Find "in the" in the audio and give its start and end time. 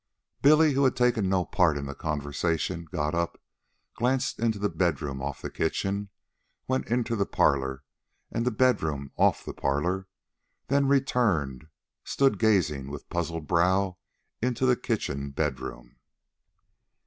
1.77-1.93